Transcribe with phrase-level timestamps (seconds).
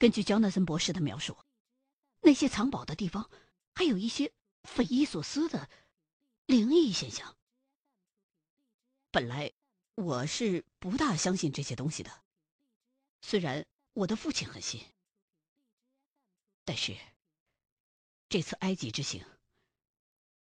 [0.00, 1.36] 根据焦纳森博士的描述，
[2.22, 3.30] 那些藏宝的地方
[3.74, 5.68] 还有一些匪夷所思的
[6.46, 7.36] 灵异现象。
[9.10, 9.52] 本来
[9.96, 12.24] 我是不大相信这些东西的，
[13.20, 14.82] 虽然我的父亲很信，
[16.64, 16.96] 但是
[18.30, 19.22] 这次埃及之行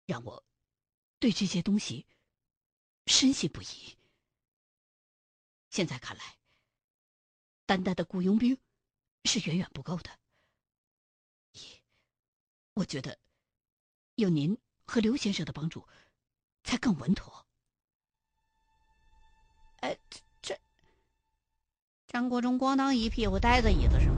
[0.06, 0.46] 让我
[1.20, 2.06] 对这些东西
[3.08, 3.98] 深信不疑。
[5.70, 6.38] 现在看来，
[7.66, 8.58] 单单的雇佣兵
[9.26, 10.10] 是远远不够的。
[11.54, 11.60] 一，
[12.74, 13.18] 我觉得
[14.16, 15.88] 有您和刘先生的帮助
[16.64, 17.46] 才更稳妥。
[19.82, 20.60] 哎，这这
[22.08, 24.14] 张国忠咣当一屁股呆在椅子上，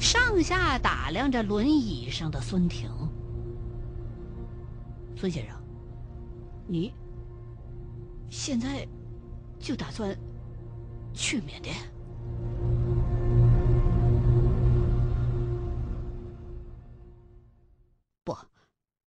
[0.00, 2.90] 上下打量着轮椅上的孙婷。
[5.16, 5.58] 孙先生，
[6.66, 6.92] 你
[8.30, 8.86] 现在
[9.58, 10.16] 就打算
[11.14, 11.74] 去缅甸？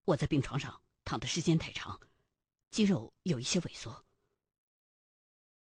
[0.10, 2.00] 我在病床上躺的时间太长，
[2.72, 4.04] 肌肉有一些萎缩。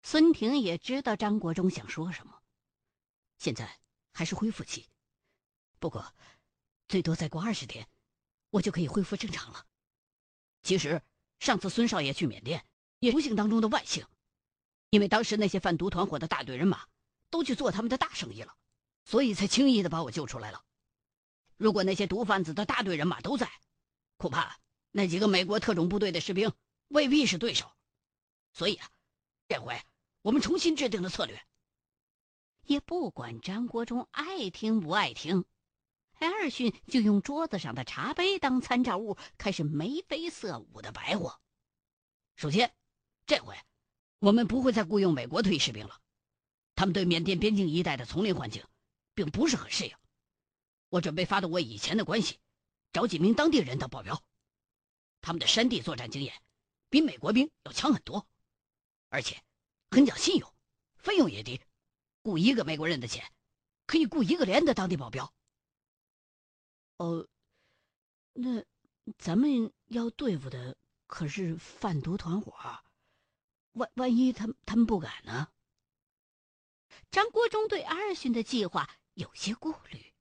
[0.04, 2.40] 孙婷也知道张国忠想说什么。
[3.38, 3.80] 现在
[4.12, 4.88] 还是恢复期，
[5.80, 6.14] 不过
[6.86, 7.88] 最多再过二十天，
[8.50, 9.66] 我就可以恢复正常了。
[10.62, 11.02] 其实
[11.40, 12.64] 上次孙少爷去缅甸
[13.00, 14.06] 也不幸当中的万幸，
[14.90, 16.86] 因为当时那些贩毒团伙的大队人马
[17.30, 18.56] 都去做他们的大生意了，
[19.04, 20.64] 所以才轻易的把我救出来了。
[21.56, 23.50] 如果那些毒贩子的大队人马都在，
[24.16, 24.58] 恐怕
[24.90, 26.52] 那几个美国特种部队的士兵
[26.88, 27.70] 未必是对手。
[28.52, 28.88] 所以啊，
[29.48, 29.80] 这回。
[30.22, 31.40] 我们重新制定了策略，
[32.64, 35.44] 也不管张国忠爱听不爱听，
[36.14, 41.40] 艾尔逊就用桌子上的茶杯当参照物，开始眉飞色舞的白话。
[42.34, 42.74] 首先，
[43.24, 43.56] 这回
[44.18, 46.00] 我们不会再雇佣美国退役士兵了，
[46.74, 48.64] 他们对缅甸边境一带的丛林环境
[49.14, 49.94] 并不是很适应。
[50.88, 52.40] 我准备发动我以前的关系，
[52.96, 54.24] 找几名当地人当保镖，
[55.20, 56.42] 他们的山地作战经验
[56.88, 58.26] 比美国兵要强很多，
[59.10, 59.44] 而且。
[59.90, 60.54] 很讲信用，
[60.96, 61.60] 费用也低，
[62.22, 63.30] 雇一个美国人的钱，
[63.86, 65.30] 可以雇一个连的当地保镖。
[66.96, 67.28] 哦，
[68.32, 68.64] 那
[69.18, 70.74] 咱们要对付的
[71.06, 72.54] 可是贩毒团伙，
[73.72, 75.48] 万万一他们他们不敢呢？
[77.10, 80.14] 张国忠对阿尔逊的计划有些顾虑。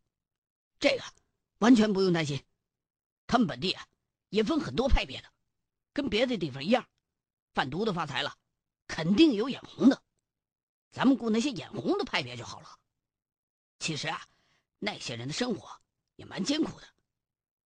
[0.77, 1.03] 这个
[1.59, 2.45] 完全不用担心，
[3.27, 3.85] 他们本地啊
[4.29, 5.31] 也分很多派别的，
[5.93, 6.87] 跟别的地方一样，
[7.53, 8.37] 贩毒的发财了。
[8.87, 10.03] 肯定有眼红的，
[10.91, 12.79] 咱们雇那些眼红的派别就好了。
[13.79, 14.27] 其实啊，
[14.77, 15.81] 那些人的生活
[16.15, 16.87] 也蛮艰苦的。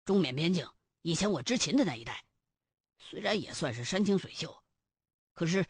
[0.05, 0.71] 中缅边境
[1.01, 2.27] 以前我执勤的那一带，
[2.99, 4.63] 虽然也算是山清水秀，
[5.33, 5.67] 可是，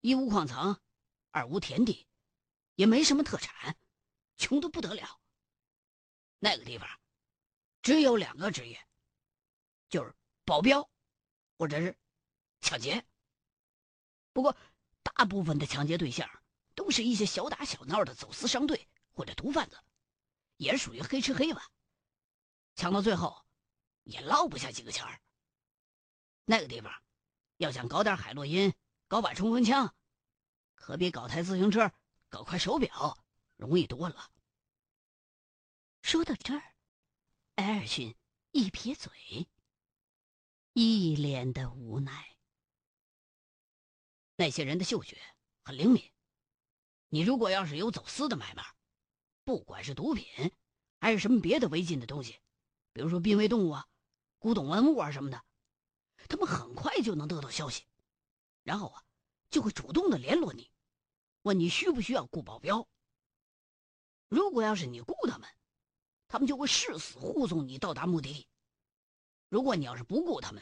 [0.00, 0.80] 一无矿藏，
[1.30, 2.06] 二无田地，
[2.74, 3.76] 也没什么特产，
[4.38, 5.20] 穷的不得了。
[6.38, 6.88] 那个地方，
[7.82, 8.86] 只有两个职业，
[9.88, 10.14] 就是
[10.44, 10.88] 保镖，
[11.56, 11.96] 或者是
[12.60, 13.04] 抢劫。
[14.32, 14.56] 不过，
[15.02, 16.28] 大部分的抢劫对象
[16.74, 19.78] 都是一些小打小闹的走私商队或者毒贩子，
[20.56, 21.70] 也属于黑吃黑吧。
[22.74, 23.46] 抢到最后，
[24.02, 25.20] 也捞不下几个钱儿。
[26.44, 26.92] 那个地方，
[27.58, 28.74] 要想搞点海洛因、
[29.06, 29.94] 搞把冲锋枪，
[30.74, 31.92] 可比搞台自行车、
[32.28, 33.24] 搞块手表
[33.56, 34.30] 容易多了。
[36.02, 36.74] 说到这儿，
[37.54, 38.14] 艾尔逊
[38.50, 39.12] 一撇嘴，
[40.76, 42.36] 一脸的无奈。
[44.34, 45.16] 那些人的嗅觉
[45.62, 46.02] 很灵敏，
[47.10, 48.64] 你如果要是有走私的买卖，
[49.44, 50.52] 不管是毒品
[50.98, 52.40] 还是什么别的违禁的东西，
[52.92, 53.86] 比如说濒危动物啊、
[54.40, 55.44] 古董文物啊什么的，
[56.28, 57.86] 他们很快就能得到消息，
[58.64, 59.04] 然后啊
[59.50, 60.72] 就会主动的联络你，
[61.42, 62.88] 问你需不需要雇保镖。
[64.26, 65.48] 如果要是你雇他们，
[66.26, 68.48] 他们就会誓死护送你到达目的地；
[69.54, 70.60] 如果你要是不雇他们，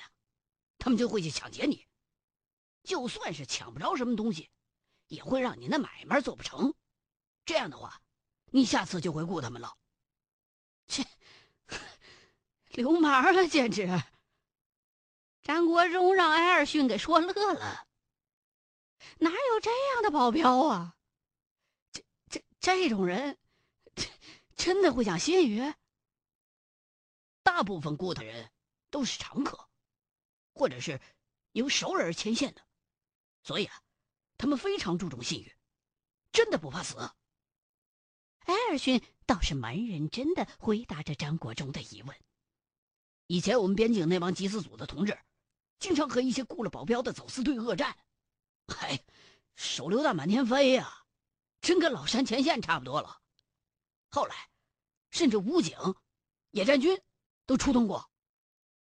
[0.76, 1.86] 他们就会去抢劫你。
[2.82, 4.50] 就算是抢不着什么东西，
[5.06, 6.74] 也会让你那买卖做不成。
[7.46, 8.02] 这样的话，
[8.50, 9.78] 你下次就会雇他们了。
[10.88, 11.06] 切，
[12.68, 13.88] 流氓啊，简直！
[15.40, 17.88] 张国忠让艾尔逊给说乐了。
[19.20, 20.98] 哪有这样的保镖啊？
[21.92, 23.38] 这、这、这种人，
[24.54, 25.72] 真的会讲新语？
[27.42, 28.50] 大部分雇的人
[28.92, 29.68] 都是常客，
[30.52, 31.00] 或者是
[31.50, 32.62] 由熟人牵线的。
[33.42, 33.82] 所以啊，
[34.38, 35.56] 他们非常注重信誉，
[36.30, 36.96] 真的不怕死。
[38.40, 42.16] 艾尔逊倒是蛮认真的回答着张国忠的疑问。
[43.28, 45.18] 以前我们边境那帮缉私组的同志，
[45.78, 47.96] 经常和一些雇了保镖的走私队恶战，
[48.68, 49.02] 嗨，
[49.56, 51.06] 手榴弹满天飞呀，
[51.62, 53.22] 真跟老山前线差不多了。
[54.10, 54.50] 后来，
[55.10, 55.78] 甚至武警、
[56.50, 57.00] 野战军
[57.46, 58.11] 都出动过，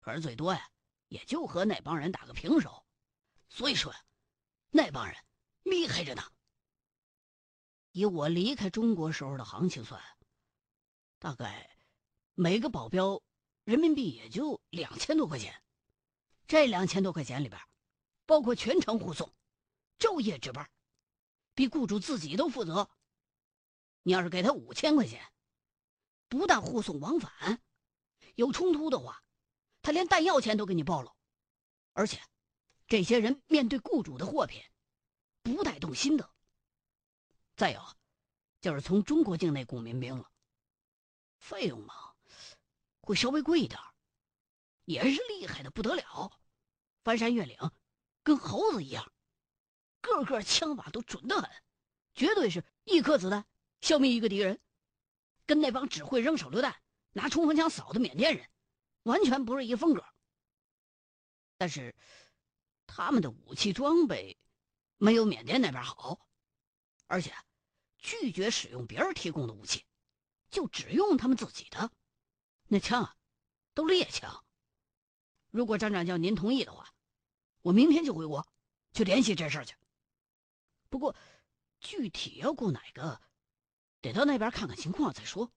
[0.00, 0.70] 可是最多呀，
[1.08, 2.84] 也就和那帮人打个平手。
[3.48, 4.04] 所以说呀，
[4.70, 5.16] 那帮人
[5.62, 6.22] 厉害着呢。
[7.92, 10.00] 以我离开中国时候的行情算，
[11.18, 11.76] 大概
[12.34, 13.20] 每个保镖
[13.64, 15.62] 人民币也就两千多块钱。
[16.46, 17.60] 这两千多块钱里边，
[18.26, 19.32] 包括全程护送、
[19.98, 20.68] 昼夜值班，
[21.54, 22.88] 比雇主自己都负责。
[24.02, 25.32] 你要是给他五千块钱，
[26.28, 27.60] 不但护送往返，
[28.34, 29.22] 有冲突的话，
[29.82, 31.14] 他连弹药钱都给你报了。
[31.92, 32.20] 而且，
[32.86, 34.62] 这些人面对雇主的货品，
[35.42, 36.30] 不带动心的。
[37.56, 37.82] 再有，
[38.60, 40.30] 就是从中国境内雇民兵了，
[41.38, 41.94] 费用嘛，
[43.00, 43.78] 会稍微贵一点，
[44.84, 46.32] 也是厉害的不得了，
[47.02, 47.58] 翻山越岭，
[48.22, 49.12] 跟猴子一样，
[50.00, 51.50] 个个枪法都准得很，
[52.14, 53.44] 绝对是一颗子弹
[53.80, 54.60] 消灭一个敌人，
[55.44, 56.80] 跟那帮只会扔手榴弹、
[57.12, 58.48] 拿冲锋枪扫的缅甸人，
[59.02, 60.04] 完全不是一风格。
[61.56, 61.94] 但是，
[62.86, 64.38] 他们的武器装备
[64.98, 66.26] 没有缅甸那边好，
[67.06, 67.34] 而且。
[68.02, 69.84] 拒绝使用别人提供的武器，
[70.48, 71.92] 就只用他们自己的。
[72.66, 73.14] 那枪啊，
[73.74, 74.42] 都猎枪。
[75.50, 76.94] 如果张长教您同意的话，
[77.60, 78.48] 我明天就回国
[78.94, 79.76] 去联系这事儿去。
[80.88, 81.14] 不过，
[81.78, 83.20] 具体要雇哪个，
[84.00, 85.52] 得到那边看看情况再说。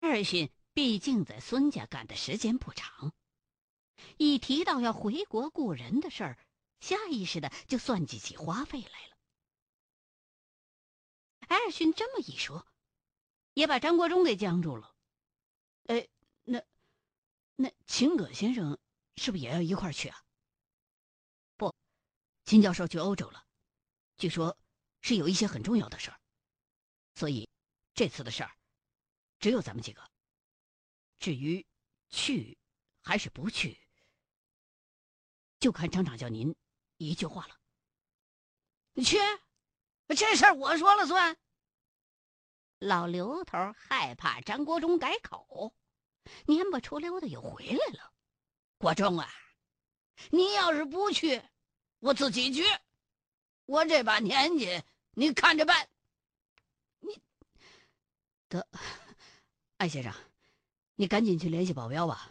[0.00, 3.12] 二勋毕竟在孙家干的时间不长，
[4.16, 6.38] 一提到要回国雇人的事儿，
[6.78, 9.18] 下意识的就算计起花费来了。
[11.48, 12.64] 艾尔逊这么一说，
[13.54, 14.94] 也把张国忠给僵住了。
[15.86, 16.06] 哎，
[16.44, 16.62] 那
[17.56, 18.78] 那秦葛先生
[19.16, 20.24] 是不是也要一块去啊？
[21.56, 21.74] 不，
[22.44, 23.44] 秦教授去欧洲了，
[24.16, 24.56] 据说
[25.00, 26.20] 是有一些很重要的事儿，
[27.16, 27.50] 所以
[27.94, 28.56] 这次的事儿
[29.40, 30.08] 只有咱们几个。
[31.18, 31.66] 至于
[32.08, 32.58] 去
[33.02, 33.78] 还是不去，
[35.60, 36.54] 就看张长教您
[36.96, 37.58] 一句话了。
[39.04, 39.18] 去。
[40.16, 41.36] 这事儿我说了算。
[42.78, 45.74] 老刘头害怕张国忠改口，
[46.46, 48.14] 蔫不出溜的又回来了。
[48.78, 49.28] 国忠啊，
[50.30, 51.42] 你要是不去，
[51.98, 52.62] 我自己去。
[53.66, 55.86] 我这把年纪，你看着办。
[57.00, 57.20] 你，
[58.48, 58.66] 得，
[59.76, 60.10] 艾先生，
[61.00, 62.28] 你赶紧去联系保镖吧。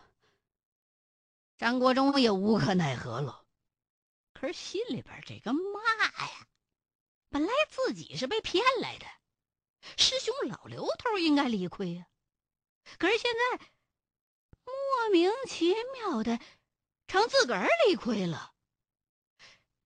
[1.57, 3.45] 张国忠也无可奈何了，
[4.33, 5.61] 可是心里边这个骂
[6.25, 6.47] 呀。
[7.29, 9.05] 本来自己是被骗来的，
[9.95, 12.07] 师兄老刘头应该理亏呀。
[12.99, 13.65] 可是现在
[14.65, 16.37] 莫名其妙的
[17.07, 18.51] 成自个儿理亏了。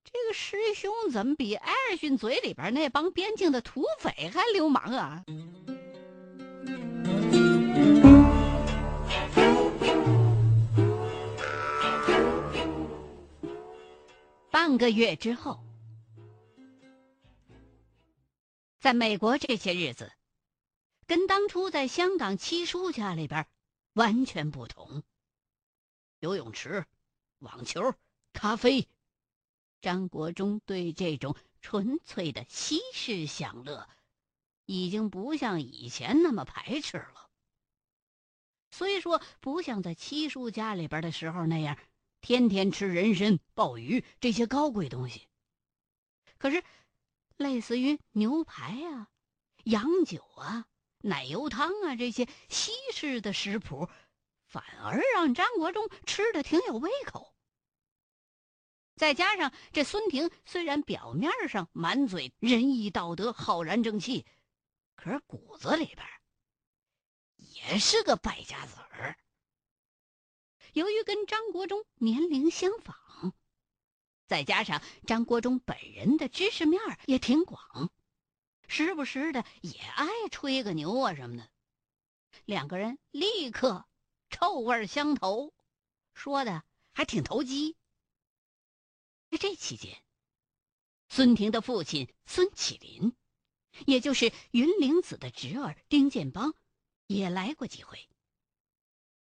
[0.02, 5.24] 这个师兄怎么比艾尔逊嘴里边那帮边境的土匪还流氓啊？
[14.62, 15.60] 半个月之后。
[18.78, 20.12] 在美国这些日子，
[21.04, 23.48] 跟当初在香港七叔家里边
[23.94, 25.02] 完全不同。
[26.20, 26.86] 游泳池、
[27.40, 27.92] 网球、
[28.32, 28.86] 咖啡，
[29.80, 33.88] 张国忠对这种纯粹的西式享乐，
[34.66, 37.28] 已经不像以前那么排斥了。
[38.70, 41.76] 虽说不像在七叔家里边的时候那样，
[42.22, 45.28] 天天吃人参、鲍鱼这些高贵东西，
[46.38, 46.64] 可是。
[47.38, 49.08] 类似于牛排啊、
[49.64, 50.66] 洋酒啊、
[50.98, 53.88] 奶油汤啊这些西式的食谱，
[54.46, 57.34] 反而让张国忠吃的挺有胃口。
[58.94, 64.24] 再加上这孙婷虽然表面上满嘴仁义道德、浩然正气，
[64.94, 66.06] 可是骨子里边
[67.38, 69.18] 也是个败家子儿。
[70.72, 72.96] 由于跟张国忠年龄相仿。
[74.26, 77.90] 再加上张国忠本人的知识面也挺广，
[78.66, 81.50] 时不时的也爱吹个牛啊什么的，
[82.46, 83.84] 两个人立刻
[84.30, 85.52] 臭味相投，
[86.14, 87.76] 说的还挺投机。
[89.28, 90.02] 在这期间，
[91.10, 93.14] 孙婷的父亲孙启林，
[93.86, 96.54] 也就是云灵子的侄儿丁建邦，
[97.06, 98.08] 也来过几回。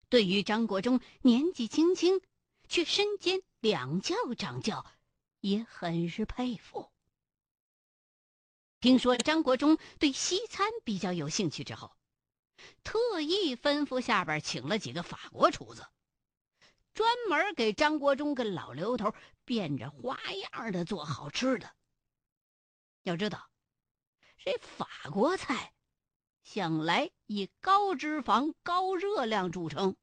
[0.09, 2.21] 对于张国忠年纪轻轻，
[2.67, 4.85] 却身兼两教掌教。
[5.41, 6.91] 也很是佩服。
[8.81, 11.95] 听说张国忠对西餐比较有兴趣之后，
[12.83, 15.87] 特意吩咐下边请了几个法国厨子，
[16.93, 19.13] 专门给张国忠跟老刘头
[19.45, 21.73] 变着花样的做好吃的。
[23.03, 23.49] 要知道，
[24.43, 25.73] 这法国菜
[26.51, 29.95] 向来以高脂肪、高热量著称，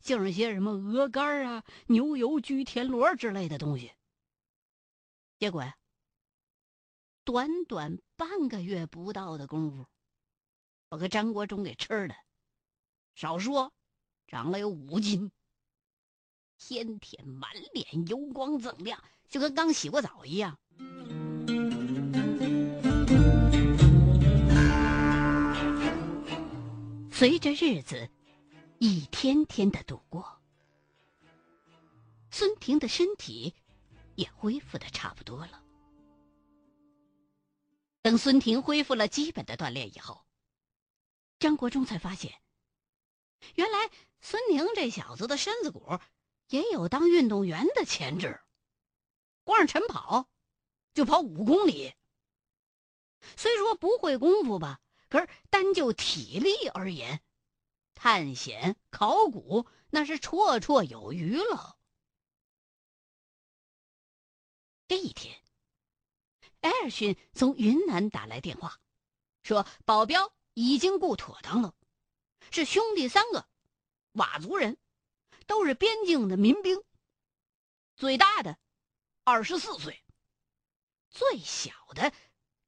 [0.00, 3.90] 就是些什么鹅肝啊、牛油焗田螺之类的东西。
[5.38, 5.74] 结果呀，
[7.24, 9.86] 短短半个月不到的功夫，
[10.90, 12.14] 把个张国忠给吃的，
[13.14, 13.72] 少说
[14.26, 15.32] 长了有五斤，
[16.58, 20.58] 天天满脸油光锃亮，就跟刚洗过澡一样。
[27.22, 28.10] 随着日子
[28.80, 30.42] 一天天的度过，
[32.32, 33.54] 孙婷的身体
[34.16, 35.62] 也恢复的差不多了。
[38.02, 40.26] 等孙婷恢复了基本的锻炼以后，
[41.38, 42.34] 张国忠才发现，
[43.54, 43.88] 原来
[44.20, 46.00] 孙婷这小子的身子骨
[46.48, 48.40] 也有当运动员的潜质，
[49.44, 50.28] 光是晨跑
[50.92, 51.94] 就跑五公里。
[53.36, 54.80] 虽说不会功夫吧。
[55.12, 57.22] 可是单就体力而言，
[57.92, 61.76] 探险、考古那是绰绰有余了。
[64.88, 65.38] 这一天，
[66.62, 68.80] 艾尔逊从云南打来电话，
[69.42, 71.74] 说保镖已经雇妥当了，
[72.50, 73.46] 是兄弟三个，
[74.14, 74.78] 佤族人，
[75.46, 76.82] 都是边境的民兵。
[77.96, 78.58] 最大的
[79.24, 80.02] 二十四岁，
[81.10, 82.14] 最小的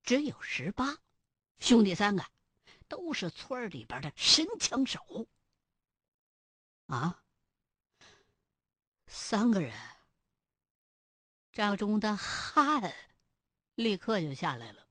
[0.03, 0.99] 只有十八，
[1.59, 2.34] 兄弟三个。
[2.89, 5.29] 都是村里边的神枪手
[6.87, 7.23] 啊！
[9.07, 9.73] 三个人，
[11.53, 12.95] 赵忠的汗
[13.75, 14.89] 立刻就下来了，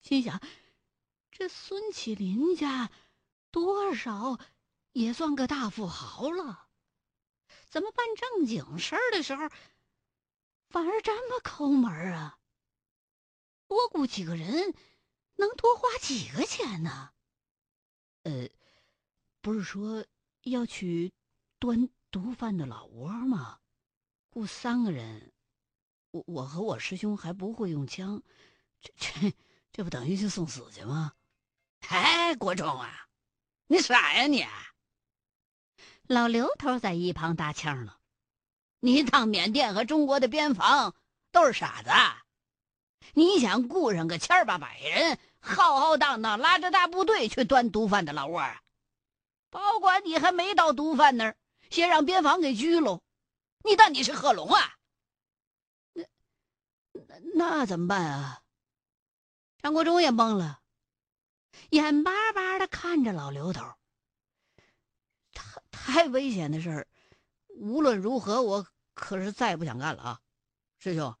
[0.00, 0.40] 心想：
[1.30, 2.90] 这孙启林家
[3.50, 4.38] 多少
[4.92, 6.68] 也算个大富豪了，
[7.68, 9.48] 怎么办正经事儿的时候
[10.68, 12.38] 反而这么抠门啊？
[13.66, 14.74] 多雇几个人。
[15.38, 17.10] 能多花几个钱呢？
[18.24, 18.48] 呃，
[19.40, 20.04] 不是说
[20.42, 21.12] 要去
[21.60, 23.60] 端毒贩的老窝吗？
[24.30, 25.32] 雇三个人，
[26.10, 28.20] 我我和我师兄还不会用枪，
[28.80, 29.34] 这这
[29.72, 31.14] 这不等于去送死去吗？
[31.88, 33.06] 哎，国忠啊，
[33.68, 34.44] 你傻呀你！
[36.08, 38.00] 老刘头在一旁搭腔了
[38.80, 40.96] ：“你当缅甸和中国的边防
[41.30, 41.90] 都是傻子？
[43.14, 48.62] 你想雇上个千八百人？”浩浩荡荡拉着大部队去端毒贩的老窝啊！
[49.50, 51.36] 保管你还没到毒贩那儿，
[51.70, 53.00] 先让边防给拘喽！
[53.64, 54.76] 你当你是贺龙啊？
[55.94, 56.04] 那
[56.98, 58.42] 那那怎么办啊？
[59.62, 60.60] 张国忠也懵了，
[61.70, 63.64] 眼巴巴的看着老刘头。
[65.32, 66.86] 太太危险的事儿，
[67.56, 70.20] 无论如何，我可是再也不想干了啊！
[70.78, 71.16] 师兄，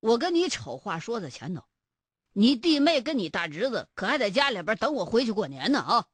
[0.00, 1.64] 我跟你丑话说在前头。
[2.34, 6.06] 你弟妹跟你大侄子可还在家里边等我回去过年呢啊！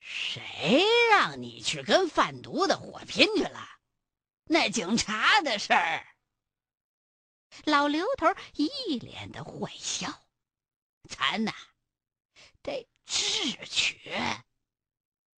[0.00, 3.68] 谁让你去跟贩毒的火拼去了？
[4.44, 6.06] 那警察的事儿。
[7.64, 10.22] 老刘头一脸的坏笑。
[11.08, 11.52] 咱呐，
[12.62, 14.12] 得智取。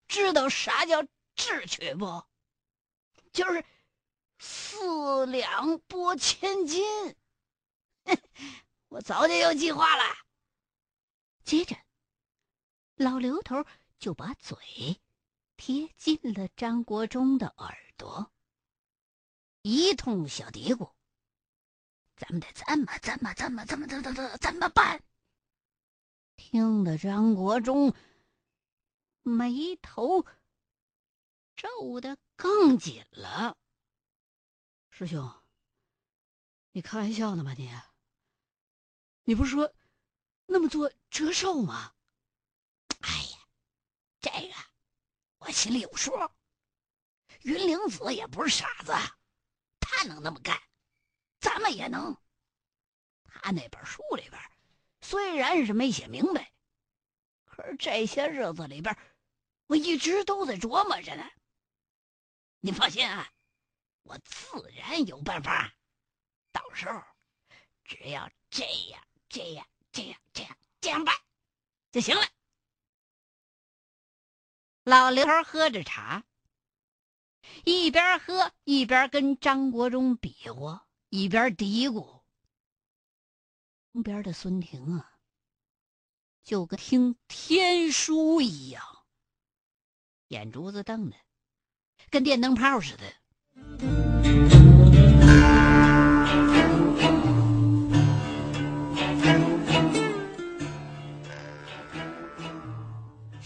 [0.08, 1.04] 知道啥叫
[1.36, 2.24] 智取不？
[3.32, 3.64] 就是
[4.40, 7.16] 四两拨千斤。
[8.90, 10.04] 我早就有计划了。
[11.44, 11.76] 接着，
[12.96, 13.66] 老刘头
[13.98, 14.58] 就把嘴
[15.58, 18.32] 贴近了张国忠的耳朵，
[19.62, 20.92] 一通小嘀咕
[22.18, 25.04] ：“咱们得这么、这么、这么、这么、这、这、这怎么办？”
[26.36, 27.94] 听得张国忠
[29.22, 30.26] 眉头
[31.56, 33.58] 皱得更紧了。
[34.90, 35.32] 师兄，
[36.72, 37.70] 你开玩笑呢吧你？
[39.24, 39.74] 你不是说
[40.46, 41.94] 那么做折寿吗？
[43.02, 43.38] 哎呀，
[44.20, 44.54] 这个
[45.38, 46.12] 我心里有数。
[47.44, 48.92] 云灵子也不是傻子，
[49.80, 50.60] 他能那么干，
[51.40, 52.18] 咱们也能。
[53.24, 54.42] 他那本书里边
[55.02, 56.52] 虽然是没写明白，
[57.46, 58.98] 可是这些日子里边，
[59.68, 61.24] 我一直都在琢磨着呢。
[62.60, 63.32] 你放心啊，
[64.04, 65.74] 我自然有办法。
[66.52, 67.02] 到时候
[67.86, 69.02] 只要这样。
[69.30, 71.16] 这样，这样，这样，这样办
[71.92, 72.22] 就行了。
[74.84, 76.26] 老刘喝着茶，
[77.64, 82.24] 一边喝一边跟张国忠比划，一边嘀咕。
[83.94, 85.20] 旁边的孙婷啊，
[86.44, 89.06] 就跟听天书一样，
[90.30, 91.18] 眼珠子瞪的
[92.10, 94.59] 跟电灯泡似的。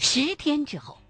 [0.06, 1.00] 十天之后，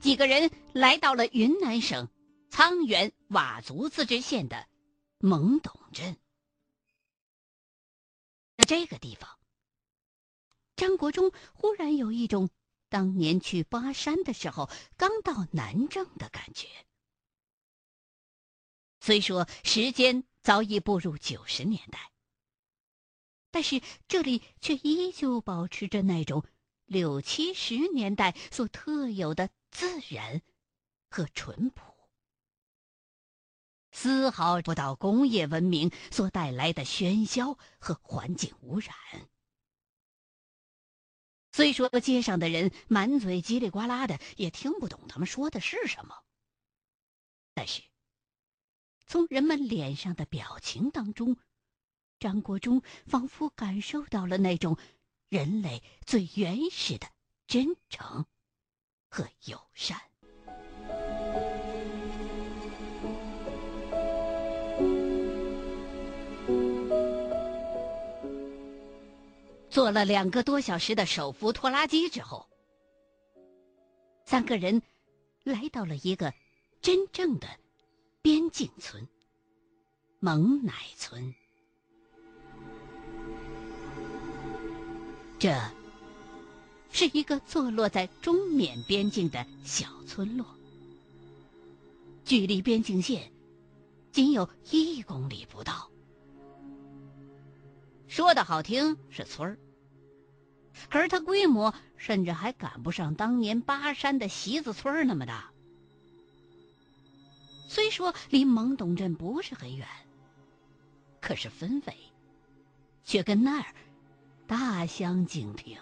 [0.00, 2.08] 几个人来到了云南省
[2.48, 4.68] 沧源佤族自治县的
[5.18, 6.16] 蒙董镇。
[8.56, 9.28] 在这个地方，
[10.76, 12.48] 张国忠忽然有一种
[12.88, 16.68] 当年去巴山的时候刚到南郑的感觉。
[19.00, 22.12] 虽说时间早已步入九十年代，
[23.50, 26.46] 但是这里却依旧保持着那种。
[26.86, 30.42] 六七十年代所特有的自然
[31.08, 31.82] 和淳朴，
[33.90, 38.94] 丝毫不到工业文明所带来的喧嚣和环境污染。
[41.52, 46.22] 虽说街上的人满嘴叽里呱啦的，也听不懂他们说的是什么，
[47.54, 47.82] 但是
[49.06, 51.36] 从人们脸上的表情当中，
[52.18, 54.76] 张国忠仿佛感受到了那种。
[55.34, 57.08] 人类最原始的
[57.48, 58.24] 真诚
[59.08, 60.00] 和友善。
[69.68, 72.48] 坐了两个多小时的手扶拖拉机之后，
[74.24, 74.80] 三个人
[75.42, 76.32] 来到了一个
[76.80, 77.48] 真正的
[78.22, 79.04] 边境村——
[80.22, 81.34] 蒙乃村。
[85.44, 85.54] 这
[86.90, 90.46] 是一个坐落在中缅边境的小村落，
[92.24, 93.30] 距离边境线
[94.10, 95.90] 仅有一公里不到。
[98.08, 99.58] 说的好听是村儿，
[100.88, 105.50] 可是它规模甚至还赶不上当年巴山的席子村那么大。
[107.68, 109.86] 虽说离蒙董镇不是很远，
[111.20, 111.94] 可是氛围
[113.04, 113.74] 却跟那儿。
[114.46, 115.78] 大相径庭，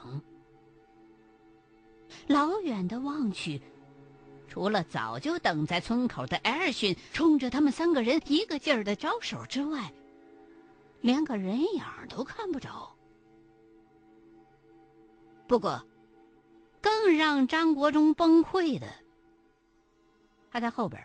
[2.29, 3.61] 老远的望去，
[4.47, 9.93] 除了早就等在村口的艾尔逊冲着他们三个人一个劲儿的招手之外，
[11.01, 12.97] 连个人影都看不着。
[15.49, 15.85] 不过，
[16.81, 18.87] 更让张国忠崩溃的，
[20.51, 21.05] 他在后边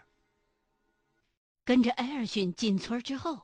[1.65, 3.41] 跟着艾尔逊进村之后，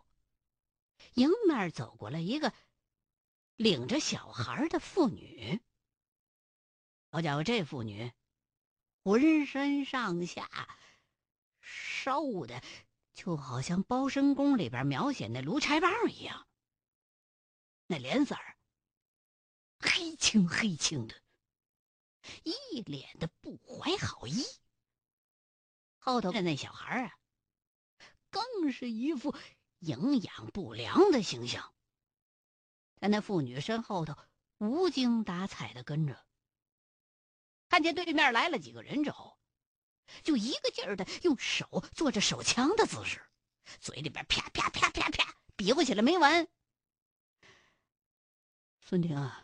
[1.15, 2.53] 迎面走过来一个。
[3.55, 5.61] 领着小孩的妇女，
[7.11, 8.11] 好家伙，这妇女
[9.03, 10.49] 浑身上下
[11.59, 12.63] 瘦的，
[13.13, 16.47] 就好像《包身工》里边描写那卢柴棒一样。
[17.85, 18.57] 那脸色儿
[19.79, 21.15] 黑青黑青的，
[22.43, 24.43] 一脸的不怀好意。
[25.99, 27.17] 后头的那小孩啊，
[28.29, 29.35] 更是一副
[29.79, 31.73] 营养不良的形象。
[33.03, 34.15] 在那妇女身后头，
[34.59, 36.25] 无精打采的跟着。
[37.67, 39.37] 看见对面来了几个人之后，
[40.23, 43.21] 就一个劲儿的用手做着手枪的姿势，
[43.81, 46.47] 嘴里边啪啪啪啪啪比划起来没完。
[48.79, 49.43] 孙婷啊，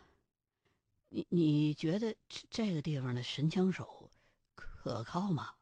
[1.10, 2.16] 你你觉得
[2.48, 4.10] 这个地方的神枪手
[4.54, 5.54] 可靠吗？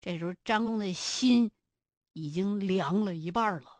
[0.00, 1.50] 这时候张工的心
[2.12, 3.79] 已经凉了一半了。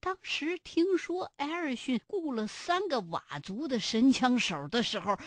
[0.00, 5.18] 当时听说艾尔逊雇了三个佤族的神枪手的时候，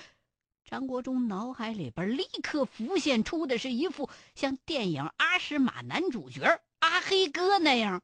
[0.63, 8.01] 张国忠脑海里边立刻浮现出的是一副像电影《阿诗玛》男主角阿黑哥那样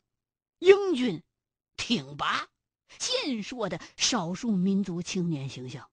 [0.59, 1.23] 英俊、
[1.75, 2.47] 挺拔、
[2.99, 5.89] 健硕的少数民族青年形象。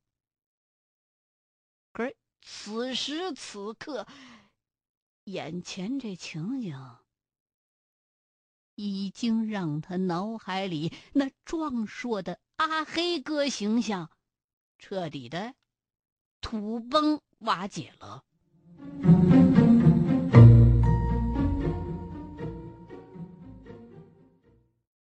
[1.92, 4.06] 可是此时此刻，
[5.24, 6.78] 眼前这情景。
[8.78, 14.08] 已经让他脑海里那壮硕的阿黑哥形象
[14.78, 15.54] 彻底的
[16.40, 18.22] 土崩瓦解了。